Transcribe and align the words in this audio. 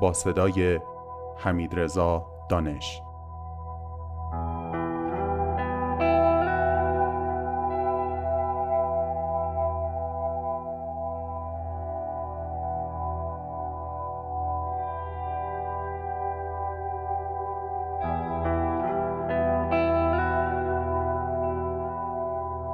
با 0.00 0.12
صدای 0.12 0.80
حمید 1.36 1.80
رضا 1.80 2.26
دانش. 2.48 3.02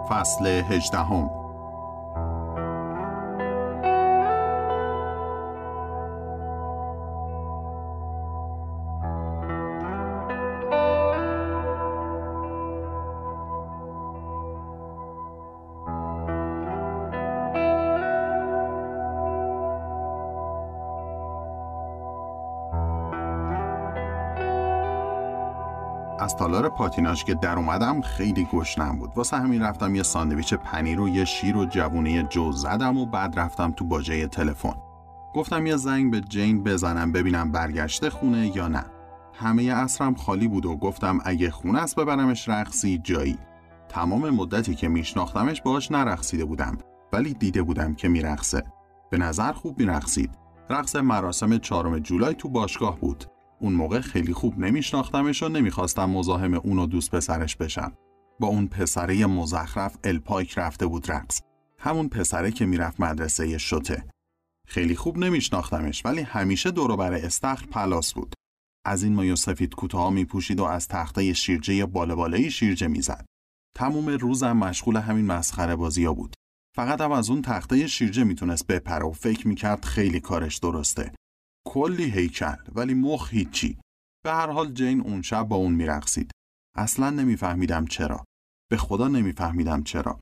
فصل 0.09 0.47
هجدهم. 0.47 1.40
تالار 26.41 26.69
پاتیناش 26.69 27.25
که 27.25 27.35
در 27.35 27.57
اومدم 27.57 28.01
خیلی 28.01 28.49
گشنم 28.53 28.99
بود. 28.99 29.11
واسه 29.17 29.37
همین 29.37 29.63
رفتم 29.63 29.95
یه 29.95 30.03
ساندویچ 30.03 30.55
پنیر 30.55 31.01
و 31.01 31.09
یه 31.09 31.25
شیر 31.25 31.57
و 31.57 31.65
جوونه 31.65 32.23
جو 32.23 32.53
زدم 32.53 32.99
و 32.99 33.07
بعد 33.07 33.39
رفتم 33.39 33.71
تو 33.71 33.85
باجه 33.85 34.27
تلفن. 34.27 34.75
گفتم 35.35 35.67
یه 35.67 35.77
زنگ 35.77 36.11
به 36.11 36.21
جین 36.21 36.63
بزنم 36.63 37.13
ببینم 37.13 37.53
برگشته 37.53 38.11
خونه 38.11 38.57
یا 38.57 38.69
نه. 38.69 38.85
همه 39.35 39.63
اصرم 39.63 40.15
خالی 40.15 40.49
بود 40.49 40.67
و 40.67 40.77
گفتم 40.77 41.19
اگه 41.25 41.51
خونه 41.51 41.79
است 41.79 41.97
ببرمش 41.97 42.49
رقصی 42.49 42.99
جایی. 42.99 43.39
تمام 43.89 44.31
مدتی 44.31 44.75
که 44.75 44.89
میشناختمش 44.89 45.63
باش 45.63 45.93
نرقصیده 45.93 46.45
بودم 46.45 46.79
ولی 47.13 47.35
دیده 47.35 47.63
بودم 47.63 47.95
که 47.95 48.09
میرقصه. 48.09 48.65
به 49.11 49.19
نظر 49.19 49.53
خوب 49.53 49.79
میرقصید. 49.79 50.31
رقص 50.71 50.97
مراسم 50.97 51.59
چهارم 51.59 51.99
جولای 51.99 52.35
تو 52.35 52.49
باشگاه 52.49 53.01
بود. 53.01 53.25
اون 53.61 53.73
موقع 53.73 54.01
خیلی 54.01 54.33
خوب 54.33 54.59
نمیشناختمش 54.59 55.43
و 55.43 55.49
نمی‌خواستم 55.49 56.11
مزاحم 56.11 56.55
اون 56.55 56.79
و 56.79 56.87
دوست 56.87 57.11
پسرش 57.11 57.57
بشم. 57.57 57.93
با 58.41 58.49
اون 58.49 58.67
پسره 58.67 59.27
مزخرف 59.27 59.97
الپایک 60.05 60.59
رفته 60.59 60.87
بود 60.87 61.11
رقص. 61.13 61.41
همون 61.79 62.09
پسره 62.09 62.51
که 62.51 62.67
می‌رفت 62.67 63.01
مدرسه 63.01 63.59
شته. 63.59 64.05
خیلی 64.67 64.97
خوب 64.97 65.19
نمیشناختمش 65.19 66.07
ولی 66.07 66.21
همیشه 66.21 66.71
دورو 66.71 66.97
بر 66.97 67.13
استخر 67.13 67.67
پلاس 67.67 68.13
بود. 68.15 68.35
از 68.85 69.03
این 69.03 69.15
مایو 69.15 69.37
سفید 69.37 69.75
کوتاه 69.75 70.11
می 70.11 70.25
پوشید 70.25 70.61
و 70.61 70.65
از 70.65 70.89
تخته 70.89 71.33
شیرجه 71.33 71.87
بالا 71.87 72.17
بالایی 72.17 72.51
شیرجه 72.51 72.87
می‌زد. 72.87 73.27
تموم 73.77 74.09
روزم 74.09 74.53
مشغول 74.53 74.97
همین 74.97 75.27
مسخره 75.27 75.77
بازی 75.77 76.05
ها 76.05 76.15
بود. 76.15 76.35
فقط 76.77 77.01
هم 77.01 77.13
از 77.13 77.31
اون 77.31 77.43
تخته 77.43 77.87
شیرجه 77.87 78.25
می‌تونست 78.25 78.67
بپره 78.67 79.05
و 79.07 79.13
فکر 79.13 79.49
می‌کرد 79.49 79.85
خیلی 79.85 80.21
کارش 80.21 80.59
درسته. 80.59 81.13
کلی 81.67 82.11
هیکل 82.11 82.57
ولی 82.75 82.95
مخ 82.95 83.31
هیچی. 83.31 83.79
به 84.25 84.31
هر 84.33 84.51
حال 84.51 84.73
جین 84.73 85.01
اون 85.01 85.23
شب 85.23 85.43
با 85.43 85.57
اون 85.57 85.73
میرقصید. 85.73 86.31
اصلا 86.77 87.11
نمیفهمیدم 87.11 87.85
چرا. 87.85 88.25
به 88.71 88.77
خدا 88.77 89.09
نمیفهمیدم 89.09 89.83
چرا. 89.83 90.21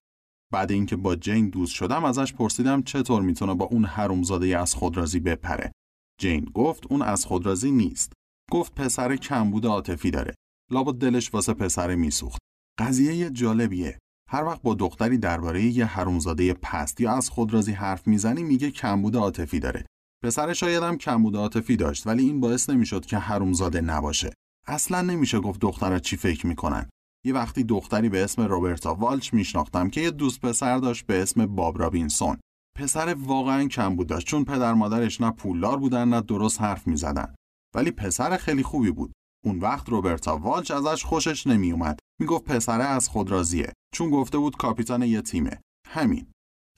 بعد 0.53 0.73
اینکه 0.73 0.97
با 0.97 1.17
جین 1.17 1.49
دوست 1.49 1.73
شدم 1.75 2.05
ازش 2.05 2.33
پرسیدم 2.33 2.83
چطور 2.83 3.23
می‌تونه 3.23 3.55
با 3.55 3.65
اون 3.65 3.85
حرومزاده 3.85 4.59
از 4.59 4.75
خودرازی 4.75 5.21
بپره. 5.21 5.73
جین 6.21 6.45
گفت 6.45 6.87
اون 6.87 7.03
از 7.03 7.25
خودرازی 7.25 7.71
نیست. 7.71 8.13
گفت 8.51 8.75
پسر 8.75 9.17
کمبود 9.17 9.67
عاطفی 9.67 10.11
داره. 10.11 10.35
لابد 10.71 11.01
دلش 11.01 11.35
واسه 11.35 11.55
پسر 11.55 11.95
میسوخت. 11.95 12.39
قضیه 12.79 13.31
جالبیه. 13.31 13.99
هر 14.31 14.45
وقت 14.45 14.63
با 14.63 14.75
دختری 14.75 15.19
درباره 15.19 15.63
یه 15.63 15.85
حرومزاده 15.85 16.55
پست 16.55 17.01
یا 17.01 17.13
از 17.13 17.31
خودرازی 17.31 17.73
حرف 17.73 18.07
می‌زنی 18.07 18.43
میگه 18.43 18.71
کمبود 18.71 19.17
عاطفی 19.17 19.61
داره. 19.61 19.87
پسر 20.25 20.53
شایدم 20.53 20.97
کمبود 20.97 21.37
عاطفی 21.37 21.77
داشت 21.77 22.07
ولی 22.07 22.23
این 22.23 22.41
باعث 22.41 22.71
نمی‌شد 22.71 23.07
که 23.07 23.19
حرومزاده 23.19 23.81
نباشه. 23.81 24.33
اصلا 24.67 25.03
نمیشه 25.03 25.41
گفت 25.41 25.61
دخترها 25.61 25.99
چی 25.99 26.17
فکر 26.17 26.47
می‌کنن. 26.47 26.89
یه 27.27 27.35
وقتی 27.35 27.65
دختری 27.65 28.09
به 28.09 28.25
اسم 28.25 28.43
روبرتا 28.43 28.95
والچ 28.95 29.35
میشناختم 29.35 29.91
که 29.91 30.01
یه 30.01 30.11
دوست 30.11 30.41
پسر 30.41 30.79
داشت 30.79 31.07
به 31.07 31.23
اسم 31.23 31.47
باب 31.47 31.79
رابینسون. 31.79 32.37
پسر 32.79 33.15
واقعا 33.15 33.69
کمبود 33.69 34.07
داشت 34.07 34.27
چون 34.27 34.45
پدر 34.45 34.75
مادرش 34.75 35.21
نه 35.21 35.31
پولدار 35.31 35.77
بودن 35.77 36.09
نه 36.09 36.21
درست 36.21 36.61
حرف 36.61 36.87
می‌زدن. 36.87 37.35
ولی 37.75 37.91
پسر 37.91 38.37
خیلی 38.37 38.63
خوبی 38.63 38.91
بود. 38.91 39.13
اون 39.45 39.59
وقت 39.59 39.89
روبرتا 39.89 40.39
والچ 40.39 40.71
ازش 40.71 41.05
خوشش 41.05 41.47
نمیومد 41.47 41.99
می‌گفت 42.21 42.45
پسره 42.45 42.85
از 42.85 43.09
خود 43.09 43.31
راضیه 43.31 43.73
چون 43.95 44.11
گفته 44.11 44.39
بود 44.39 44.57
کاپیتان 44.57 45.03
یه 45.03 45.23
تیمه. 45.23 45.61
همین. 45.87 46.27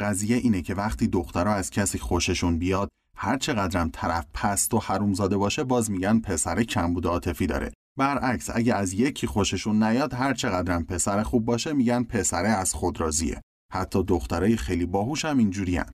قضیه 0.01 0.37
اینه 0.37 0.63
که 0.63 0.75
وقتی 0.75 1.07
دخترها 1.07 1.55
از 1.55 1.71
کسی 1.71 1.99
خوششون 1.99 2.59
بیاد 2.59 2.89
هر 3.23 3.39
چقدرم 3.39 3.91
طرف 3.93 4.27
پست 4.35 4.75
و 4.75 4.79
حرومزاده 4.79 5.37
باشه 5.37 5.65
باز 5.65 5.91
میگن 5.91 6.21
پسر 6.21 6.63
کمبود 6.63 7.07
عاطفی 7.07 7.47
داره. 7.47 7.73
برعکس 7.99 8.51
اگه 8.55 8.75
از 8.75 8.93
یکی 8.93 9.27
خوششون 9.27 9.83
نیاد 9.83 10.15
هر 10.15 10.35
چقدرم 10.35 10.85
پسر 10.85 11.23
خوب 11.23 11.45
باشه 11.45 11.73
میگن 11.73 12.03
پسره 12.03 12.49
از 12.49 12.75
خود 12.75 13.01
راضیه. 13.01 13.41
حتی 13.73 14.05
دخترای 14.05 14.57
خیلی 14.57 14.87
باهوش 14.87 15.25
هم 15.25 15.39
اینجورین 15.39 15.85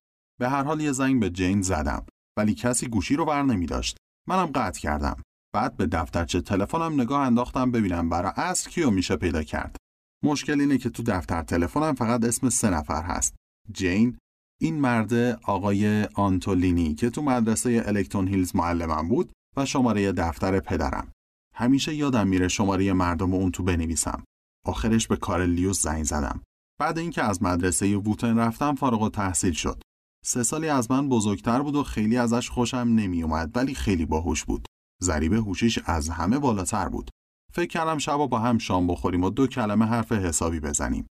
به 0.40 0.48
هر 0.48 0.62
حال 0.62 0.80
یه 0.80 0.92
زنگ 0.92 1.20
به 1.20 1.30
جین 1.30 1.62
زدم 1.62 2.06
ولی 2.38 2.54
کسی 2.54 2.88
گوشی 2.88 3.16
رو 3.16 3.24
بر 3.24 3.42
نمی 3.42 3.66
داشت 3.66 3.96
منم 4.28 4.46
قطع 4.46 4.80
کردم. 4.80 5.22
بعد 5.54 5.76
به 5.76 5.86
دفترچه 5.86 6.40
تلفنم 6.40 7.00
نگاه 7.00 7.20
انداختم 7.20 7.70
ببینم 7.70 8.08
برای 8.08 8.32
اصر 8.36 8.70
کیو 8.70 8.90
میشه 8.90 9.16
پیدا 9.16 9.42
کرد. 9.42 9.76
مشکل 10.24 10.60
اینه 10.60 10.78
که 10.78 10.90
تو 10.90 11.02
دفتر 11.02 11.42
تلفنم 11.42 11.94
فقط 11.94 12.24
اسم 12.24 12.48
سه 12.48 12.70
نفر 12.70 13.02
هست. 13.02 13.36
جین 13.72 14.18
این 14.60 14.80
مرد 14.80 15.14
آقای 15.44 16.04
آنتولینی 16.04 16.94
که 16.94 17.10
تو 17.10 17.22
مدرسه 17.22 17.82
الکترون 17.86 18.28
هیلز 18.28 18.56
معلمم 18.56 19.08
بود 19.08 19.32
و 19.56 19.66
شماره 19.66 20.12
دفتر 20.12 20.60
پدرم. 20.60 21.12
همیشه 21.54 21.94
یادم 21.94 22.28
میره 22.28 22.48
شماره 22.48 22.92
مردم 22.92 23.34
اون 23.34 23.50
تو 23.50 23.62
بنویسم. 23.62 24.24
آخرش 24.66 25.06
به 25.06 25.16
کار 25.16 25.46
لیوس 25.46 25.82
زنگ 25.82 26.04
زدم. 26.04 26.42
بعد 26.80 26.98
اینکه 26.98 27.22
از 27.22 27.42
مدرسه 27.42 27.96
ووتن 27.96 28.38
رفتم 28.38 28.74
فارغ 28.74 29.02
و 29.02 29.08
تحصیل 29.08 29.52
شد. 29.52 29.82
سه 30.24 30.42
سالی 30.42 30.68
از 30.68 30.90
من 30.90 31.08
بزرگتر 31.08 31.62
بود 31.62 31.74
و 31.74 31.82
خیلی 31.82 32.16
ازش 32.16 32.50
خوشم 32.50 32.76
نمیومد 32.76 33.56
ولی 33.56 33.74
خیلی 33.74 34.06
باهوش 34.06 34.44
بود. 34.44 34.66
ضریب 35.02 35.32
هوشیش 35.32 35.78
از 35.84 36.08
همه 36.08 36.38
بالاتر 36.38 36.88
بود. 36.88 37.10
فکر 37.52 37.66
کردم 37.66 37.98
شبا 37.98 38.26
با 38.26 38.38
هم 38.38 38.58
شام 38.58 38.86
بخوریم 38.86 39.24
و 39.24 39.30
دو 39.30 39.46
کلمه 39.46 39.86
حرف 39.86 40.12
حسابی 40.12 40.60
بزنیم. 40.60 41.06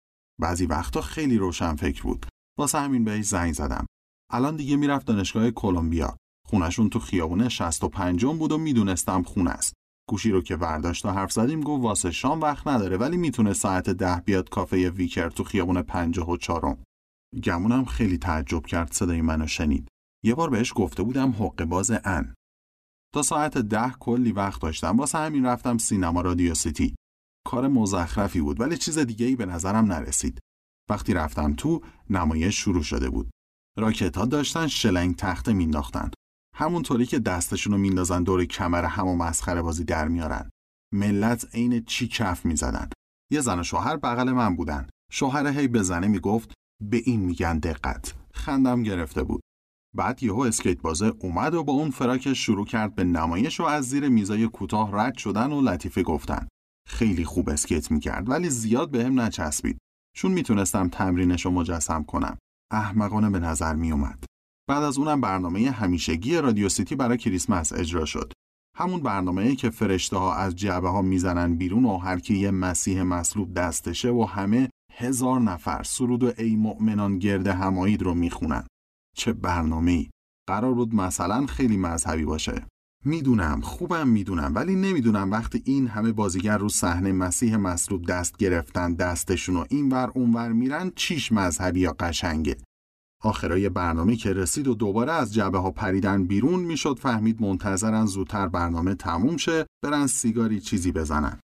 بعضی 0.42 0.66
وقتا 0.66 1.02
خیلی 1.02 1.38
روشن 1.38 1.76
فکر 1.76 2.04
بود. 2.04 2.26
واسه 2.62 2.80
همین 2.80 3.04
بهش 3.04 3.26
زنگ 3.26 3.54
زدم 3.54 3.86
الان 4.32 4.56
دیگه 4.56 4.76
می‌رفت 4.76 5.06
دانشگاه 5.06 5.52
کلمبیا 5.52 6.18
خونشون 6.48 6.90
تو 6.90 7.00
خیابون 7.00 7.50
65 7.50 8.26
بود 8.26 8.52
و 8.52 8.58
می‌دونستم 8.58 9.24
خونه 9.24 9.50
است 9.50 9.74
گوشی 10.10 10.32
رو 10.32 10.42
که 10.42 10.56
برداشت 10.56 11.06
و 11.06 11.10
حرف 11.10 11.32
زدیم 11.32 11.62
گفت 11.62 11.84
واسه 11.84 12.12
شام 12.12 12.42
وقت 12.42 12.68
نداره 12.68 12.98
ولی 12.98 13.18
می‌تونه 13.18 13.54
ساعت 13.54 13.90
ده 13.90 14.22
بیاد 14.26 14.50
کافه 14.50 14.90
ویکر 14.90 15.30
تو 15.30 15.44
خیابون 15.44 15.82
54 15.82 16.78
گمونم 17.44 17.86
خیلی 17.86 18.18
تعجب 18.18 18.66
کرد 18.66 18.92
صدای 18.92 19.22
منو 19.22 19.48
شنید. 19.48 19.88
یه 20.26 20.36
بار 20.36 20.50
بهش 20.50 20.74
گفته 20.76 21.04
بودم 21.04 21.32
حق 21.32 21.64
باز 21.64 21.92
ان. 22.04 22.36
تا 23.14 23.22
ساعت 23.22 23.58
ده 23.58 23.92
کلی 24.00 24.32
وقت 24.32 24.62
داشتم 24.62 24.98
واسه 24.98 25.18
همین 25.18 25.46
رفتم 25.46 25.78
سینما 25.78 26.22
رادیو 26.22 26.54
سیتی. 26.54 26.96
کار 27.48 27.68
مزخرفی 27.68 28.42
بود 28.42 28.60
ولی 28.60 28.78
چیز 28.78 28.98
دیگه 28.98 29.26
ای 29.26 29.36
به 29.36 29.46
نظرم 29.46 29.86
نرسید. 29.86 30.40
وقتی 30.92 31.14
رفتم 31.14 31.54
تو 31.54 31.82
نمایش 32.10 32.60
شروع 32.60 32.84
شده 32.84 33.10
بود. 33.10 33.30
راکت 33.78 34.18
ها 34.18 34.26
داشتن 34.26 34.68
شلنگ 34.68 35.16
تخته 35.16 35.54
مینداختن. 35.54 36.12
همونطوری 36.56 37.06
که 37.06 37.20
دستشونو 37.20 37.78
میندازن 37.78 38.24
دور 38.24 38.46
کمر 38.46 38.86
هم 38.86 39.08
و 39.08 39.16
مسخره 39.16 39.62
بازی 39.62 39.84
در 39.84 40.08
میارن. 40.08 40.50
ملت 40.94 41.56
عین 41.56 41.84
چی 41.86 42.08
کف 42.08 42.46
می‌زدن. 42.46 42.90
یه 43.32 43.42
زن 43.42 43.60
و 43.60 43.64
شوهر 43.64 43.98
بغل 43.98 44.32
من 44.32 44.56
بودن. 44.56 44.88
شوهر 45.12 45.48
هی 45.48 45.68
به 45.68 45.84
زنه 45.84 46.08
می‌گفت 46.08 46.54
به 46.90 47.02
این 47.06 47.20
میگن 47.20 47.60
دقت. 47.60 48.14
خندم 48.34 48.84
گرفته 48.84 49.24
بود. 49.24 49.42
بعد 49.96 50.24
یهو 50.24 50.40
اسکیت 50.40 50.82
بازه 50.82 51.14
اومد 51.20 51.54
و 51.54 51.64
با 51.64 51.74
اون 51.74 51.92
فراکش 51.92 52.46
شروع 52.46 52.66
کرد 52.66 52.96
به 52.96 53.04
نمایش 53.04 53.60
و 53.60 53.64
از 53.64 53.90
زیر 53.90 54.10
میزای 54.10 54.48
کوتاه 54.48 54.92
رد 54.94 55.18
شدن 55.18 55.52
و 55.52 55.62
لطیفه 55.62 56.04
گفتن. 56.04 56.48
خیلی 56.88 57.26
خوب 57.26 57.50
اسکیت 57.50 57.92
می‌کرد 57.92 58.30
ولی 58.30 58.50
زیاد 58.50 58.92
بهم 58.92 59.16
به 59.16 59.22
نچسبید. 59.22 59.78
چون 60.16 60.32
می‌تونستم 60.32 60.90
تمرینش 60.90 61.46
رو 61.46 61.52
مجسم 61.52 62.04
کنم. 62.04 62.38
احمقانه 62.72 63.30
به 63.30 63.40
نظر 63.40 63.76
میومد. 63.76 64.24
بعد 64.70 64.84
از 64.84 64.98
اونم 64.98 65.22
برنامه 65.22 65.72
همیشگی 65.72 66.38
رادیو 66.38 66.70
سیتی 66.70 66.96
برای 66.96 67.18
کریسمس 67.18 67.74
اجرا 67.74 68.06
شد. 68.06 68.34
همون 68.78 69.00
برنامه 69.02 69.56
که 69.56 69.70
فرشته 69.70 70.18
ها 70.18 70.36
از 70.36 70.56
جعبه 70.56 70.90
ها 70.90 71.02
می‌زنن 71.02 71.56
بیرون 71.56 71.86
و 71.86 71.98
هر 71.98 72.20
کی 72.20 72.38
یه 72.38 72.52
مسیح 72.52 73.02
مصلوب 73.02 73.54
دستشه 73.54 74.10
و 74.10 74.24
همه 74.24 74.70
هزار 74.94 75.40
نفر 75.40 75.84
سرود 75.84 76.24
و 76.24 76.32
ای 76.38 76.56
مؤمنان 76.56 77.20
گرد 77.20 77.48
همایید 77.48 78.02
رو 78.02 78.14
می‌خونن. 78.14 78.68
چه 79.16 79.34
برنامه 79.34 79.92
ای؟ 79.92 80.10
قرار 80.50 80.74
بود 80.74 80.96
مثلا 80.96 81.46
خیلی 81.46 81.78
مذهبی 81.78 82.26
باشه. 82.26 82.68
می‌دونم 83.06 83.62
خوبم 83.62 84.08
می‌دونم 84.08 84.52
ولی 84.56 84.76
نمی‌دونم 84.76 85.32
وقتی 85.32 85.62
این 85.66 85.88
همه 85.88 86.12
بازیگر 86.12 86.58
رو 86.58 86.70
صحنه 86.70 87.12
مسیح 87.12 87.56
مصلوب 87.56 88.06
دست 88.06 88.38
گرفتن 88.38 88.94
دستشون 88.94 89.58
و 89.58 89.66
اینور 89.70 90.12
اونور 90.16 90.52
میرن 90.52 90.92
چیش 90.96 91.32
مذهبی 91.32 91.80
یا 91.80 91.96
قشنگه؟ 92.00 92.58
آخرای 93.24 93.70
برنامه 93.70 94.16
که 94.16 94.34
رسید 94.34 94.68
و 94.68 94.74
دوباره 94.74 95.12
از 95.12 95.34
جبه 95.34 95.58
ها 95.58 95.72
پریدن 95.72 96.24
بیرون 96.24 96.60
می‌شد 96.60 97.00
فهمید 97.00 97.42
منتظرن 97.42 98.06
زودتر 98.06 98.48
برنامه 98.48 98.96
تموم 98.96 99.38
شه 99.38 99.66
برن 99.84 100.08
سیگاری 100.08 100.60
چیزی 100.60 100.92
بزنن. 100.92 101.40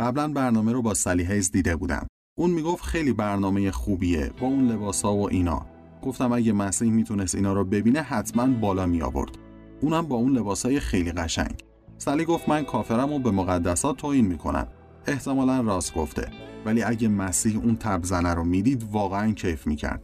قبلا 0.00 0.32
برنامه 0.32 0.72
رو 0.72 0.82
با 0.82 0.94
سلی 0.94 1.24
هیز 1.24 1.50
دیده 1.50 1.76
بودم. 1.76 2.06
اون 2.38 2.50
می‌گفت 2.50 2.84
خیلی 2.84 3.12
برنامه 3.12 3.70
خوبیه 3.70 4.32
با 4.40 4.46
اون 4.46 4.68
لباسا 4.68 5.14
و 5.14 5.30
اینا. 5.30 5.66
گفتم 6.02 6.32
اگه 6.32 6.52
مسیح 6.52 6.90
می‌تونست 6.90 7.34
اینا 7.34 7.52
رو 7.52 7.64
ببینه 7.64 8.02
حتما 8.02 8.46
بالا 8.46 8.86
می 8.86 9.02
آورد 9.02 9.41
اونم 9.82 10.06
با 10.06 10.16
اون 10.16 10.32
لباسای 10.32 10.80
خیلی 10.80 11.12
قشنگ. 11.12 11.64
سلی 11.98 12.24
گفت 12.24 12.48
من 12.48 12.64
کافرم 12.64 13.12
و 13.12 13.18
به 13.18 13.30
مقدسات 13.30 13.96
توهین 13.96 14.26
می‌کنم. 14.26 14.66
احتمالا 15.06 15.60
راست 15.60 15.94
گفته. 15.94 16.28
ولی 16.66 16.82
اگه 16.82 17.08
مسیح 17.08 17.56
اون 17.56 17.76
تبزنه 17.76 18.34
رو 18.34 18.44
می‌دید 18.44 18.88
واقعا 18.92 19.32
کیف 19.32 19.66
می‌کرد. 19.66 20.02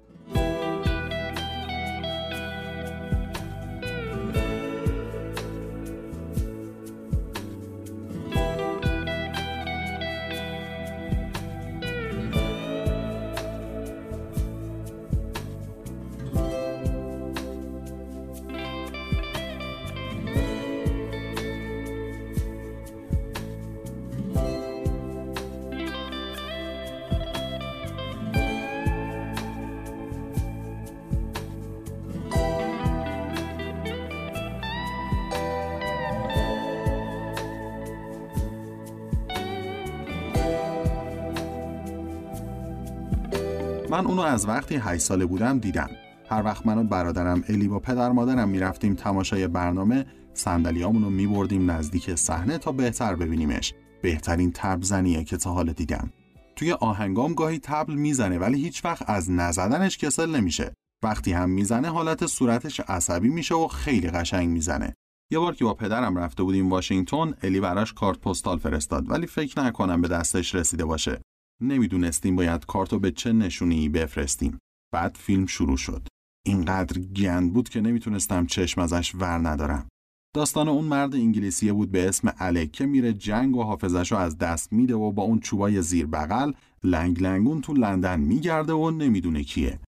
من 43.90 44.06
اونو 44.06 44.22
از 44.22 44.48
وقتی 44.48 44.76
8 44.76 45.02
ساله 45.02 45.26
بودم 45.26 45.58
دیدم. 45.58 45.90
هر 46.30 46.42
وقت 46.44 46.66
من 46.66 46.78
و 46.78 46.84
برادرم 46.84 47.44
الی 47.48 47.68
با 47.68 47.78
پدر 47.78 48.12
مادرم 48.12 48.48
می‌رفتیم 48.48 48.94
تماشای 48.94 49.48
برنامه 49.48 50.06
صندلیامون 50.34 51.04
رو 51.04 51.10
میبردیم 51.10 51.70
نزدیک 51.70 52.14
صحنه 52.14 52.58
تا 52.58 52.72
بهتر 52.72 53.16
ببینیمش. 53.16 53.74
بهترین 54.02 54.52
تبل 54.54 55.22
که 55.22 55.36
تا 55.36 55.52
حال 55.52 55.72
دیدم. 55.72 56.12
توی 56.56 56.72
آهنگام 56.72 57.34
گاهی 57.34 57.58
تبل 57.58 57.94
می‌زنه 57.94 58.38
ولی 58.38 58.62
هیچ 58.62 58.84
وقت 58.84 59.10
از 59.10 59.30
نزدنش 59.30 59.98
کسل 59.98 60.36
نمیشه. 60.36 60.72
وقتی 61.02 61.32
هم 61.32 61.50
می‌زنه 61.50 61.88
حالت 61.88 62.26
صورتش 62.26 62.80
عصبی 62.80 63.28
میشه 63.28 63.54
و 63.54 63.68
خیلی 63.68 64.08
قشنگ 64.08 64.48
می‌زنه. 64.48 64.94
یه 65.30 65.38
بار 65.38 65.54
که 65.54 65.64
با 65.64 65.74
پدرم 65.74 66.18
رفته 66.18 66.42
بودیم 66.42 66.70
واشنگتن 66.70 67.34
الی 67.42 67.60
براش 67.60 67.92
کارت 67.92 68.18
پستال 68.18 68.58
فرستاد 68.58 69.10
ولی 69.10 69.26
فکر 69.26 69.60
نکنم 69.60 70.00
به 70.00 70.08
دستش 70.08 70.54
رسیده 70.54 70.84
باشه. 70.84 71.20
نمی‌دونستیم 71.62 72.36
باید 72.36 72.66
کارتو 72.66 72.98
به 72.98 73.10
چه 73.10 73.32
نشونی 73.32 73.88
بفرستیم. 73.88 74.58
بعد 74.94 75.16
فیلم 75.16 75.46
شروع 75.46 75.76
شد. 75.76 76.08
اینقدر 76.46 77.00
گند 77.00 77.52
بود 77.52 77.68
که 77.68 77.80
نمی‌تونستم 77.80 78.46
چشم 78.46 78.80
ازش 78.80 79.14
ور 79.14 79.48
ندارم. 79.48 79.88
داستان 80.34 80.68
اون 80.68 80.84
مرد 80.84 81.14
انگلیسیه 81.14 81.72
بود 81.72 81.90
به 81.90 82.08
اسم 82.08 82.32
الک 82.38 82.72
که 82.72 82.86
میره 82.86 83.12
جنگ 83.12 83.56
و 83.56 83.62
حافظش 83.62 84.12
رو 84.12 84.18
از 84.18 84.38
دست 84.38 84.72
میده 84.72 84.94
و 84.94 85.12
با 85.12 85.22
اون 85.22 85.40
چوبای 85.40 85.82
زیر 85.82 86.06
بغل 86.06 86.52
لنگ 86.84 87.22
لنگون 87.22 87.60
تو 87.60 87.74
لندن 87.74 88.20
میگرده 88.20 88.72
و 88.72 88.90
نمی‌دونه 88.90 89.44
کیه. 89.44 89.80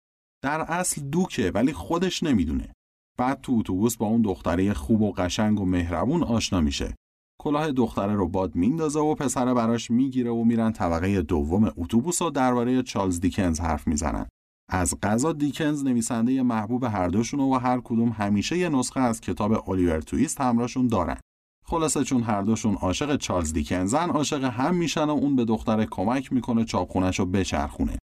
در 0.42 0.60
اصل 0.60 1.02
دوکه 1.02 1.50
ولی 1.54 1.72
خودش 1.72 2.22
نمی‌دونه. 2.22 2.72
بعد 3.18 3.40
تو 3.40 3.52
اتوبوس 3.52 3.96
با 3.96 4.06
اون 4.06 4.22
دختره 4.22 4.72
خوب 4.72 5.02
و 5.02 5.12
قشنگ 5.12 5.60
و 5.60 5.64
مهربون 5.64 6.22
آشنا 6.22 6.60
میشه. 6.60 6.94
کلاه 7.48 7.72
دختره 7.72 8.14
رو 8.14 8.28
باد 8.28 8.54
میندازه 8.54 9.00
و 9.00 9.14
پسر 9.14 9.54
براش 9.54 9.90
می‌گیره 9.90 10.30
و 10.30 10.44
میرن 10.44 10.72
طبقه 10.72 11.22
دوم 11.22 11.72
اتوبوس 11.76 12.22
و 12.22 12.30
درباره 12.30 12.82
چارلز 12.82 13.20
دیکنز 13.20 13.60
حرف 13.60 13.86
می‌زنن. 13.86 14.26
از 14.70 14.94
قضا 15.02 15.32
دیکنز 15.32 15.84
نویسنده 15.84 16.42
محبوب 16.42 16.84
هر 16.84 17.08
دوشون 17.08 17.40
و 17.40 17.58
هر 17.58 17.80
کدوم 17.80 18.08
همیشه 18.08 18.58
یه 18.58 18.68
نسخه 18.68 19.00
از 19.00 19.20
کتاب 19.20 19.70
الیور 19.70 20.00
تویست 20.00 20.40
همراهشون 20.40 20.86
دارن. 20.86 21.16
خلاصه 21.64 22.04
چون 22.04 22.22
هر 22.22 22.42
دوشون 22.42 22.74
عاشق 22.74 23.16
چارلز 23.16 23.52
دیکنزن 23.52 24.10
عاشق 24.10 24.44
هم 24.44 24.74
میشن 24.74 25.04
و 25.04 25.10
اون 25.10 25.36
به 25.36 25.44
دختره 25.44 25.86
کمک 25.90 26.32
می‌کنه 26.32 26.64
چاپخونش 26.64 27.18
رو 27.18 27.26
بچرخونه. 27.26 27.98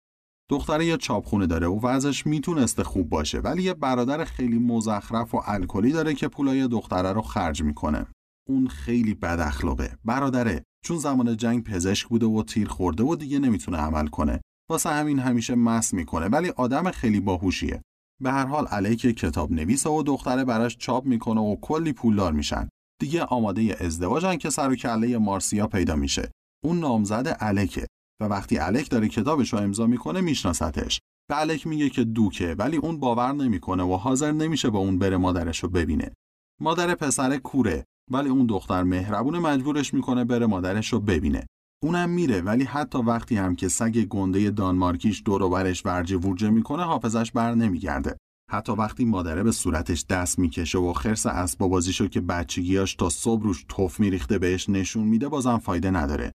دختره 0.51 0.87
یه 0.87 0.97
چاپخونه 0.97 1.47
داره 1.47 1.67
و 1.67 1.87
وضعش 1.87 2.27
می‌تونسته 2.27 2.85
خوب 2.85 3.09
باشه 3.09 3.39
ولی 3.39 3.63
یه 3.63 3.75
برادر 3.75 4.25
خیلی 4.25 4.59
مزخرف 4.59 5.35
و 5.35 5.41
الکلی 5.47 5.93
داره 5.93 6.15
که 6.15 6.29
پولای 6.29 6.69
دختره 6.69 7.13
رو 7.13 7.23
خرج 7.23 7.63
می‌کنه. 7.63 8.07
اون 8.49 8.69
خیلی 8.69 9.15
بد 9.15 9.41
اخلاقه. 9.41 9.99
برادره 10.05 10.65
چون 10.85 10.99
زمان 10.99 11.37
جنگ 11.37 11.65
پزشک 11.65 12.09
بوده 12.09 12.27
و 12.27 12.43
تیر 12.43 12.69
خورده 12.69 13.03
و 13.03 13.17
دیگه 13.17 13.39
نمی‌تونه 13.39 13.79
عمل 13.79 14.07
کنه 14.07 14.41
واسه 14.71 14.91
همین 14.91 15.19
همیشه 15.19 15.55
مس 15.55 15.95
می‌کنه 15.95 16.29
ولی 16.29 16.49
آدم 16.49 16.91
خیلی 16.91 17.21
باهوشیه. 17.21 17.83
به 18.23 18.33
هر 18.33 18.47
حال 18.47 18.67
علیک 18.67 19.01
کتاب 19.01 19.53
نویسه 19.53 19.91
و 19.91 20.03
دختره 20.03 20.45
براش 20.45 20.77
چاپ 20.77 21.07
می‌کنه 21.07 21.41
و 21.41 21.57
کلی 21.57 21.93
پولدار 21.93 22.33
میشن. 22.33 22.69
دیگه 23.01 23.25
آماده 23.25 23.77
ازدواجن 23.81 24.37
که 24.37 24.51
سر 24.51 24.71
و 24.71 24.77
کله 24.77 25.19
مارسیا 25.19 25.67
پیدا 25.67 25.97
میشه. 25.97 26.31
اون 26.65 26.81
نامزد 26.81 27.37
الکه 27.41 27.87
و 28.23 28.25
وقتی 28.25 28.59
الک 28.59 28.91
داره 28.91 29.09
کتابش 29.09 29.53
رو 29.53 29.59
امضا 29.59 29.87
می‌کنه 29.87 30.21
میشناستش. 30.21 31.01
به 31.29 31.41
الک 31.41 31.67
میگه 31.67 31.91
که 31.91 32.05
دوکه 32.05 32.55
ولی 32.59 32.77
اون 32.77 33.01
باور 33.01 33.33
نمی‌کنه 33.33 33.83
و 33.83 33.97
حاضر 33.97 34.33
نمیشه 34.33 34.71
با 34.71 34.79
اون 34.79 34.99
بره 34.99 35.17
مادرش 35.17 35.59
رو 35.59 35.69
ببینه. 35.69 36.13
مادر 36.61 36.95
پسر 36.95 37.37
کوره 37.37 37.85
ولی 38.11 38.29
اون 38.29 38.47
دختر 38.47 38.83
مهربون 38.83 39.39
مجبورش 39.39 39.95
می‌کنه 39.95 40.25
بره 40.25 40.47
مادرش 40.47 40.93
رو 40.93 41.01
ببینه. 41.01 41.47
اونم 41.83 42.11
میره 42.11 42.41
ولی 42.41 42.65
حتی 42.65 42.99
وقتی 42.99 43.37
هم 43.37 43.57
که 43.57 43.69
سگ 43.69 44.05
گنده 44.05 44.51
دانمارکیش 44.51 45.23
دور 45.25 45.43
و 45.43 45.51
برش 45.51 45.87
ورجه 45.87 46.17
ورجه 46.17 46.51
می‌کنه 46.51 46.83
حافظش 46.83 47.33
بر 47.33 47.55
نمیگرده. 47.55 48.17
حتی 48.51 48.73
وقتی 48.73 49.05
مادره 49.05 49.43
به 49.43 49.53
صورتش 49.53 50.07
دست 50.07 50.39
می‌کشه 50.39 50.79
و 50.79 50.93
خرس 50.93 51.27
اسباب 51.27 51.71
بازیشو 51.71 52.09
که 52.09 52.21
بچگیاش 52.21 52.95
تا 52.95 53.09
صبح 53.09 53.43
روش 53.43 53.65
توف 53.69 54.01
میریخته 54.01 54.39
بهش 54.39 54.69
نشون 54.69 55.05
میده 55.05 55.29
بازم 55.29 55.59
فایده 55.59 55.91
نداره. 55.91 56.33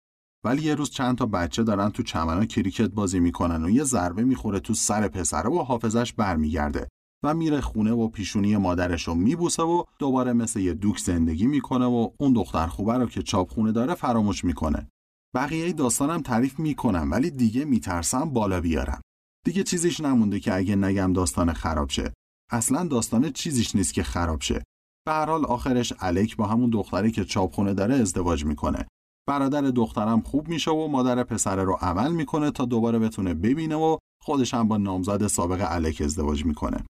ولی 0.45 0.63
یه 0.63 0.75
روز 0.75 0.91
چند 0.91 1.19
تا 1.19 1.27
بچه 1.27 1.63
دارن 1.63 1.91
تو 1.91 2.03
چمنا 2.03 2.45
کریکت 2.45 2.91
بازی 2.91 3.21
می‌کنن 3.21 3.65
و 3.65 3.71
یه 3.71 3.85
ضربه 3.85 4.25
می‌خوره 4.25 4.61
تو 4.61 4.75
سر 4.75 5.09
پسره 5.09 5.51
و 5.51 5.59
حافظش 5.59 6.13
برمیگرده. 6.13 6.89
و 7.25 7.35
میره 7.35 7.61
خونه 7.61 7.93
و 7.93 8.09
پیشونی 8.09 8.57
مادرش 8.57 9.09
رو 9.09 9.15
میبوسه 9.15 9.63
و 9.63 9.85
دوباره 9.99 10.33
مثل 10.33 10.61
یه 10.61 10.75
دوک 10.75 10.99
زندگی 10.99 11.47
می‌کنه 11.47 11.87
و 11.87 12.11
اون 12.19 12.33
دختر 12.33 12.67
خوبه 12.67 12.95
رو 12.95 13.07
که 13.07 13.23
چاپخونه 13.23 13.73
داره 13.73 13.95
فراموش 13.95 14.45
می‌کنه. 14.45 14.89
بقیه 15.35 15.73
داستانم 15.73 16.23
تعریف 16.23 16.59
می‌کنم 16.59 17.09
ولی 17.11 17.31
دیگه 17.31 17.65
میترسم 17.65 18.31
بالا 18.31 18.61
بیارم. 18.61 19.01
دیگه 19.47 19.63
چیزیش 19.63 20.01
نمونده 20.01 20.41
که 20.41 20.55
اگه 20.55 20.77
نگم 20.77 21.13
داستان 21.13 21.53
خراب 21.53 21.91
شه 21.91 22.13
اصلا 22.51 22.85
داستان 22.85 23.31
چیزیش 23.31 23.77
نیست 23.77 23.95
که 23.95 24.03
خراب 24.03 24.41
شه 24.41 24.65
به 25.07 25.13
هر 25.13 25.27
حال 25.27 25.45
آخرش 25.45 25.93
الک 26.01 26.37
با 26.37 26.47
همون 26.47 26.71
دختری 26.71 27.11
که 27.11 27.25
چاپخونه 27.25 27.75
داره 27.75 27.95
ازدواج 27.95 28.45
می‌کنه 28.45 28.87
برادر 29.29 29.61
دخترم 29.61 30.21
خوب 30.21 30.49
میشه 30.49 30.71
و 30.71 30.89
مادر 30.89 31.25
پسره 31.25 31.65
رو 31.65 31.73
عمل 31.73 32.13
می‌کنه 32.13 32.51
تا 32.51 32.65
دوباره 32.65 32.99
بتونه 32.99 33.35
ببینه 33.35 33.77
و 33.77 33.99
خودش 34.23 34.55
هم 34.55 34.69
با 34.69 34.77
نامزد 34.77 35.27
سابق 35.27 35.67
الک 35.69 36.03
ازدواج 36.05 36.45
می‌کنه 36.45 36.85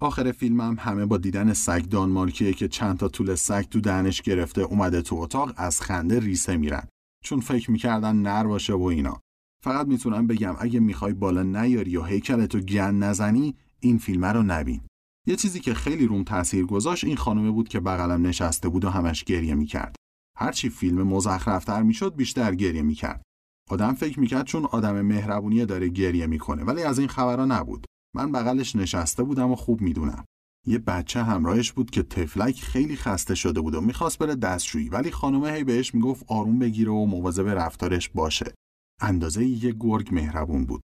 آخر 0.00 0.32
فیلمم 0.32 0.76
همه 0.78 1.06
با 1.06 1.16
دیدن 1.16 1.52
سگ 1.52 1.82
دانمارکیه 1.82 2.52
که 2.52 2.68
چند 2.68 2.98
تا 2.98 3.08
طول 3.08 3.34
سگ 3.34 3.62
تو 3.62 3.80
دهنش 3.80 4.22
گرفته 4.22 4.60
اومده 4.60 5.02
تو 5.02 5.16
اتاق 5.16 5.52
از 5.56 5.80
خنده 5.80 6.20
ریسه 6.20 6.56
میرن. 6.56 6.88
چون 7.24 7.40
فکر 7.40 7.70
می‌کردن 7.70 8.16
نر 8.16 8.44
باشه 8.44 8.72
و 8.74 8.82
اینا. 8.82 9.20
فقط 9.64 9.86
می‌تونم 9.86 10.26
بگم 10.26 10.56
اگه 10.58 10.80
می‌خوای 10.80 11.12
بالا 11.12 11.42
نیاری 11.42 11.96
و 11.96 12.02
هیکلتو 12.02 12.60
گن 12.60 12.94
نزنی 12.94 13.54
این 13.80 13.98
فیلم 13.98 14.24
رو 14.24 14.42
نبین. 14.42 14.80
یه 15.26 15.36
چیزی 15.36 15.60
که 15.60 15.74
خیلی 15.74 16.06
روم 16.06 16.24
تاثیر 16.24 16.66
گذاشت 16.66 17.04
این 17.04 17.16
خانومه 17.16 17.50
بود 17.50 17.68
که 17.68 17.80
بغلم 17.80 18.26
نشسته 18.26 18.68
بود 18.68 18.84
و 18.84 18.90
همش 18.90 19.24
گریه 19.24 19.54
می‌کرد. 19.54 19.96
هرچی 20.36 20.68
فیلم 20.68 21.02
مزخرفتر 21.02 21.82
می‌شد 21.82 22.16
بیشتر 22.16 22.54
گریه 22.54 22.82
می‌کرد. 22.82 23.22
آدم 23.70 23.94
فکر 23.94 24.20
می‌کرد 24.20 24.46
چون 24.46 24.64
آدم 24.64 25.00
مهربونی 25.00 25.66
داره 25.66 25.88
گریه 25.88 26.26
می‌کنه 26.26 26.64
ولی 26.64 26.82
از 26.82 26.98
این 26.98 27.08
خبرها 27.08 27.44
نبود. 27.44 27.86
من 28.16 28.32
بغلش 28.32 28.76
نشسته 28.76 29.22
بودم 29.22 29.52
و 29.52 29.56
خوب 29.56 29.80
می‌دونم. 29.80 30.24
یه 30.66 30.78
بچه 30.78 31.22
همراهش 31.22 31.72
بود 31.72 31.90
که 31.90 32.02
تفلک 32.02 32.60
خیلی 32.60 32.96
خسته 32.96 33.34
شده 33.34 33.60
بود 33.60 33.74
و 33.74 33.80
می‌خواست 33.80 34.18
بره 34.18 34.34
دستشویی 34.34 34.88
ولی 34.88 35.10
خانومه 35.10 35.52
هی 35.52 35.64
بهش 35.64 35.94
می‌گفت 35.94 36.24
آروم 36.28 36.58
بگیره 36.58 36.90
و 36.90 37.06
مواظب 37.06 37.48
رفتارش 37.48 38.08
باشه. 38.08 38.54
اندازه 39.00 39.44
یه 39.44 39.72
گرگ 39.72 40.14
مهربون 40.14 40.66
بود. 40.66 40.80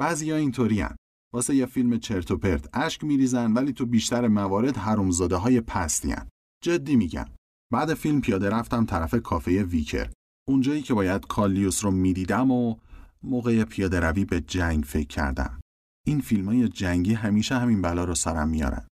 بعضیا 0.00 0.36
اینطورین 0.36 0.88
واسه 1.34 1.54
یه 1.54 1.66
فیلم 1.66 1.98
چرت 1.98 2.30
و 2.30 2.36
پرت 2.36 2.68
اشک 2.72 3.04
میریزن 3.04 3.52
ولی 3.52 3.72
تو 3.72 3.86
بیشتر 3.86 4.28
موارد 4.28 4.76
حرومزاده 4.76 5.36
های 5.36 5.60
پستین 5.60 6.16
جدی 6.64 6.96
میگم. 6.96 7.26
بعد 7.72 7.94
فیلم 7.94 8.20
پیاده 8.20 8.50
رفتم 8.50 8.84
طرف 8.84 9.14
کافه 9.14 9.62
ویکر. 9.62 10.10
اونجایی 10.48 10.82
که 10.82 10.94
باید 10.94 11.26
کالیوس 11.26 11.84
رو 11.84 11.90
می‌دیدم 11.90 12.50
و 12.50 12.76
موقع 13.22 13.64
پیاده 13.64 14.00
روی 14.00 14.24
به 14.24 14.40
جنگ 14.40 14.84
فکر 14.84 15.06
کردم. 15.06 15.60
این 16.06 16.20
فیلم 16.20 16.48
های 16.48 16.68
جنگی 16.68 17.14
همیشه 17.14 17.58
همین 17.58 17.82
بلا 17.82 18.04
رو 18.04 18.14
سرم 18.14 18.48
میارن. 18.48 18.86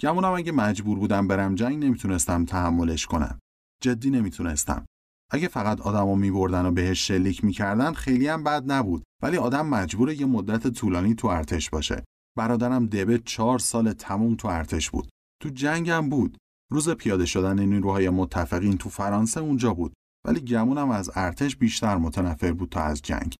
گمونم 0.00 0.32
اگه 0.32 0.52
مجبور 0.52 0.98
بودم 0.98 1.28
برم 1.28 1.54
جنگ 1.54 1.84
نمی‌تونستم 1.84 2.44
تحملش 2.44 3.06
کنم. 3.06 3.38
جدی 3.82 4.10
نمی‌تونستم. 4.10 4.86
اگه 5.32 5.48
فقط 5.48 5.80
آدمو 5.80 6.16
میبردن 6.16 6.66
و 6.66 6.72
بهش 6.72 7.06
شلیک 7.06 7.44
می‌کردن 7.44 7.92
خیلی 7.92 8.28
هم 8.28 8.44
بد 8.44 8.72
نبود. 8.72 9.02
ولی 9.22 9.36
آدم 9.36 9.66
مجبور 9.66 10.12
یه 10.12 10.26
مدت 10.26 10.66
طولانی 10.68 11.14
تو 11.14 11.28
ارتش 11.28 11.70
باشه. 11.70 12.04
برادرم 12.36 12.86
دبه 12.86 13.18
چهار 13.18 13.58
سال 13.58 13.92
تموم 13.92 14.34
تو 14.34 14.48
ارتش 14.48 14.90
بود. 14.90 15.08
تو 15.42 15.48
جنگم 15.48 16.08
بود. 16.08 16.36
روز 16.72 16.88
پیاده 16.88 17.26
شدن 17.26 17.58
نیروهای 17.58 18.10
متفقین 18.10 18.78
تو 18.78 18.88
فرانسه 18.88 19.40
اونجا 19.40 19.74
بود. 19.74 19.92
ولی 20.26 20.40
گمونم 20.40 20.90
از 20.90 21.10
ارتش 21.14 21.56
بیشتر 21.56 21.96
متنفر 21.96 22.52
بود 22.52 22.68
تا 22.68 22.80
از 22.80 23.02
جنگ. 23.02 23.34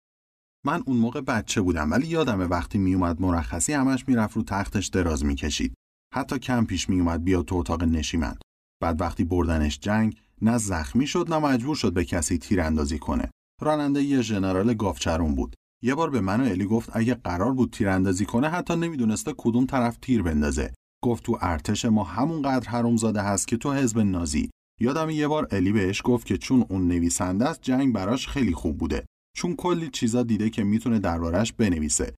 من 0.65 0.83
اون 0.87 0.97
موقع 0.97 1.21
بچه 1.21 1.61
بودم 1.61 1.91
ولی 1.91 2.07
یادمه 2.07 2.45
وقتی 2.45 2.79
میومد 2.79 3.21
مرخصی 3.21 3.73
همش 3.73 4.09
می‌رفت 4.09 4.37
رو 4.37 4.43
تختش 4.43 4.87
دراز 4.87 5.25
می‌کشید. 5.25 5.75
حتی 6.15 6.39
کم 6.39 6.65
پیش 6.65 6.89
میومد 6.89 7.25
بیا 7.25 7.43
تو 7.43 7.57
اتاق 7.57 7.85
نشیمن. 7.85 8.37
بعد 8.83 9.01
وقتی 9.01 9.25
بردنش 9.25 9.79
جنگ 9.81 10.17
نه 10.43 10.59
زخمی 10.59 11.07
شد 11.07 11.27
نه 11.29 11.39
مجبور 11.39 11.77
شد 11.77 11.93
به 11.93 12.05
کسی 12.05 12.39
تیر 12.39 12.61
اندازی 12.61 12.99
کنه. 12.99 13.31
راننده 13.63 14.03
یه 14.03 14.23
ژنرال 14.23 14.75
گافچرون 14.75 15.35
بود. 15.35 15.55
یه 15.83 15.95
بار 15.95 16.11
به 16.11 16.21
من 16.21 16.41
و 16.41 16.45
الی 16.45 16.65
گفت 16.65 16.91
اگه 16.93 17.15
قرار 17.15 17.53
بود 17.53 17.71
تیر 17.71 17.89
اندازی 17.89 18.25
کنه 18.25 18.49
حتی 18.49 18.77
نمی‌دونسته 18.77 19.35
کدوم 19.39 19.67
طرف 19.67 19.97
تیر 19.97 20.23
بندازه. 20.23 20.75
گفت 21.05 21.25
تو 21.25 21.39
ارتش 21.41 21.85
ما 21.85 22.05
همونقدر 22.05 22.69
حرومزاده 22.69 23.23
هست 23.23 23.49
که 23.49 23.57
تو 23.57 23.73
حزب 23.73 23.99
نازی. 23.99 24.51
یادم 24.81 25.11
یه 25.11 25.29
بار 25.29 25.49
الی 25.51 25.73
بهش 25.73 26.03
گفت 26.05 26.27
که 26.27 26.39
چون 26.39 26.67
اون 26.69 26.89
نویسنده 26.89 27.49
است 27.49 27.63
جنگ 27.63 27.93
براش 27.95 28.29
خیلی 28.29 28.53
خوب 28.53 28.79
بوده. 28.79 29.07
چون 29.37 29.57
کلی 29.57 29.89
چیزا 29.89 30.23
دیده 30.23 30.51
که 30.51 30.65
می‌تونه 30.65 30.99
دربارش 30.99 31.53
بنویسه. 31.53 32.15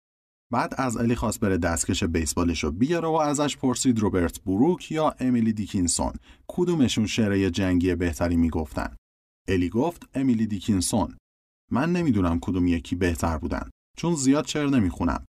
بعد 0.52 0.74
از 0.76 0.96
الی 0.96 1.14
خواست 1.14 1.40
بره 1.40 1.58
دستکش 1.58 2.04
بیسبالش 2.04 2.64
رو 2.64 2.70
بیاره 2.70 3.08
و 3.08 3.12
ازش 3.12 3.56
پرسید 3.56 3.98
روبرت 3.98 4.40
بروک 4.40 4.92
یا 4.92 5.14
امیلی 5.20 5.52
دیکینسون. 5.52 6.12
کدومشون 6.48 7.06
شعره 7.06 7.50
جنگی 7.50 7.94
بهتری 7.94 8.36
می‌گفتن؟ 8.36 8.96
الی 9.48 9.68
گفت 9.68 10.08
امیلی 10.14 10.46
دیکینسون. 10.46 11.16
من 11.70 11.92
نمی‌دونم 11.92 12.38
کدوم 12.40 12.66
یکی 12.66 12.96
بهتر 12.96 13.38
بودن 13.38 13.70
چون 13.96 14.14
زیاد 14.14 14.46
شعر 14.46 14.66
نمی‌خونم. 14.66 15.24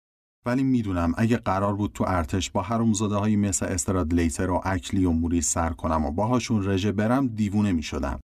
ولی 0.45 0.63
می‌دونم 0.63 1.13
اگه 1.17 1.37
قرار 1.37 1.75
بود 1.75 1.91
تو 1.93 2.05
ارتش 2.07 2.51
با 2.51 2.61
حرومزاده 2.61 3.15
هایی 3.15 3.35
مثل 3.35 3.65
استراد 3.65 4.13
لیتر 4.13 4.49
و 4.49 4.61
اکلی 4.65 5.05
و 5.05 5.11
موری 5.11 5.41
سر 5.41 5.69
کنم 5.69 6.05
و 6.05 6.11
باهاشون 6.11 6.69
رژه 6.69 6.91
برم 6.91 7.27
دیوونه 7.27 7.71
می‌شدم. 7.71 8.19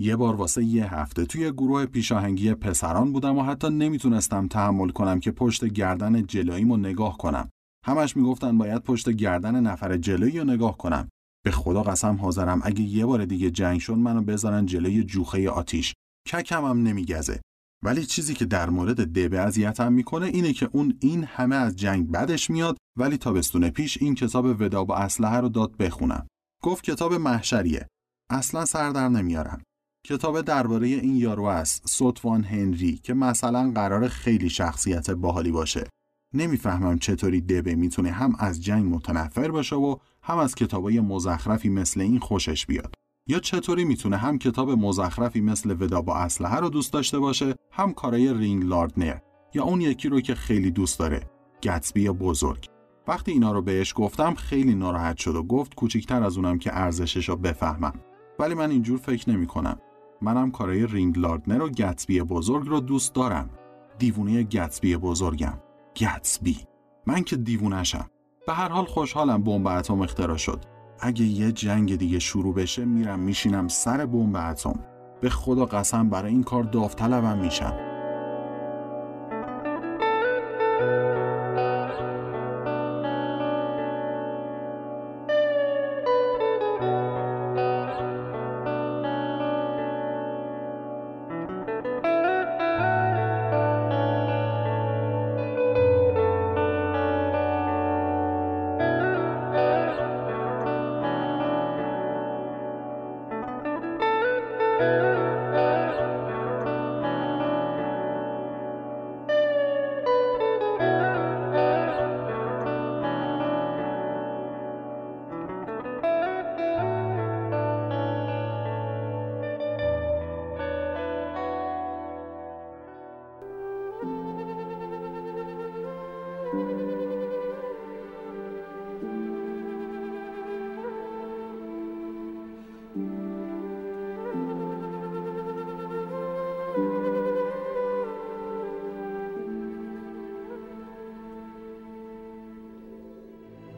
یه 0.00 0.16
بار 0.16 0.34
واسه 0.34 0.64
یه 0.64 0.94
هفته 0.94 1.26
توی 1.26 1.52
گروه 1.52 1.86
پیشاهنگی 1.86 2.54
پسران 2.54 3.12
بودم 3.12 3.38
و 3.38 3.42
حتی 3.42 3.70
نمی‌تونستم 3.70 4.46
تحمل 4.48 4.88
کنم 4.88 5.20
که 5.20 5.30
پشت 5.30 5.64
گردن 5.64 6.26
جلویمو 6.26 6.76
نگاه 6.76 7.18
کنم. 7.18 7.48
همش 7.86 8.16
می‌گفتن 8.16 8.58
باید 8.58 8.82
پشت 8.82 9.08
گردن 9.08 9.60
نفر 9.60 9.96
جلویی 9.96 10.38
رو 10.38 10.44
نگاه 10.44 10.76
کنم. 10.76 11.08
به 11.44 11.50
خدا 11.50 11.82
قسم 11.82 12.16
حاضرم 12.16 12.60
اگه 12.64 12.82
یه 12.82 13.06
بار 13.06 13.24
دیگه 13.24 13.50
جنگ 13.50 13.80
شد 13.80 13.94
منو 13.94 14.22
بذارن 14.22 14.66
جلوی 14.66 15.04
جوخه 15.04 15.50
آتیش. 15.50 15.94
ککم 16.28 16.64
هم 16.64 16.82
نمیگزه. 16.82 17.40
ولی 17.84 18.06
چیزی 18.06 18.34
که 18.34 18.44
در 18.44 18.70
مورد 18.70 19.18
دبه 19.18 19.40
اذیتم 19.40 19.92
می‌کنه 19.92 20.26
اینه 20.26 20.52
که 20.52 20.68
اون 20.72 20.98
این 21.00 21.24
همه 21.24 21.56
از 21.56 21.76
جنگ 21.76 22.10
بدش 22.10 22.50
میاد 22.50 22.76
ولی 22.98 23.16
تابستون 23.16 23.70
پیش 23.70 24.02
این 24.02 24.14
کتاب 24.14 24.44
ودا 24.44 24.84
با 24.84 24.96
اسلحه 24.96 25.40
رو 25.40 25.48
داد 25.48 25.76
بخونم. 25.76 26.26
گفت 26.62 26.84
کتاب 26.84 27.14
محشریه. 27.14 27.86
اصلا 28.30 28.64
سر 28.64 28.90
در 28.90 29.08
نمیارم. 29.08 29.62
کتاب 30.06 30.40
درباره 30.40 30.86
این 30.86 31.16
یارو 31.16 31.44
است 31.44 31.82
سوتوان 31.88 32.44
هنری 32.44 32.96
که 32.96 33.14
مثلا 33.14 33.72
قرار 33.74 34.08
خیلی 34.08 34.50
شخصیت 34.50 35.10
باحالی 35.10 35.52
باشه. 35.52 35.88
نمی‌فهمم 36.34 36.98
چطوری 36.98 37.40
دبه 37.40 37.74
می‌تونه 37.74 38.10
هم 38.10 38.34
از 38.38 38.64
جنگ 38.64 38.94
متنفر 38.94 39.50
باشه 39.50 39.76
و 39.76 39.96
هم 40.22 40.38
از 40.38 40.54
کتابای 40.54 41.00
مزخرفی 41.00 41.68
مثل 41.68 42.00
این 42.00 42.18
خوشش 42.18 42.66
بیاد. 42.66 42.94
یا 43.28 43.38
چطوری 43.38 43.84
می‌تونه 43.84 44.16
هم 44.16 44.38
کتاب 44.38 44.70
مزخرفی 44.70 45.40
مثل 45.40 45.70
ودا 45.70 46.02
با 46.02 46.16
اسلحه 46.16 46.56
رو 46.56 46.68
دوست 46.68 46.92
داشته 46.92 47.18
باشه 47.18 47.54
هم 47.72 47.92
کارای 47.92 48.34
رینگ 48.34 48.64
لاردنر. 48.64 49.18
یا 49.54 49.64
اون 49.64 49.80
یکی 49.80 50.08
رو 50.08 50.20
که 50.20 50.34
خیلی 50.34 50.70
دوست 50.70 50.98
داره 50.98 51.30
گتسبی 51.62 52.08
بزرگ. 52.10 52.66
وقتی 53.08 53.32
اینا 53.32 53.52
رو 53.52 53.62
بهش 53.62 53.92
گفتم 53.96 54.34
خیلی 54.34 54.74
ناراحت 54.74 55.16
شد 55.16 55.36
و 55.36 55.42
گفت 55.42 55.74
کوچیکتر 55.74 56.22
از 56.22 56.36
اونم 56.36 56.58
که 56.58 56.78
ارزشش 56.78 57.28
رو 57.28 57.36
بفهمم. 57.36 58.00
ولی 58.38 58.54
من 58.54 58.70
اینجور 58.70 58.98
فکر 58.98 59.30
نمی 59.30 59.46
کنم 59.46 59.80
منم 60.22 60.50
کارای 60.50 60.86
رینگ 60.86 61.18
لاردنر 61.18 61.62
و 61.62 61.68
گتسبی 61.68 62.22
بزرگ 62.22 62.68
رو 62.68 62.80
دوست 62.80 63.14
دارم. 63.14 63.50
دیوونه 63.98 64.42
گتسبی 64.42 64.96
بزرگم. 64.96 65.58
گتسبی. 65.96 66.58
من 67.06 67.22
که 67.22 67.36
دیوونشم 67.36 68.10
به 68.46 68.52
هر 68.52 68.68
حال 68.68 68.84
خوشحالم 68.84 69.42
بمب 69.42 69.66
اتم 69.66 70.00
اختراع 70.00 70.36
شد. 70.36 70.64
اگه 71.00 71.24
یه 71.24 71.52
جنگ 71.52 71.96
دیگه 71.96 72.18
شروع 72.18 72.54
بشه 72.54 72.84
میرم 72.84 73.18
میشینم 73.18 73.68
سر 73.68 74.06
بمب 74.06 74.36
اتم. 74.36 74.80
به 75.20 75.30
خدا 75.30 75.66
قسم 75.66 76.10
برای 76.10 76.32
این 76.32 76.42
کار 76.42 76.62
داوطلبم 76.62 77.38
میشم. 77.38 77.89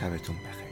شبتون 0.00 0.36
بخیر. 0.36 0.69